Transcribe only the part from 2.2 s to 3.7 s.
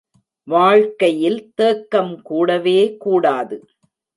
கூடவே கூடாது.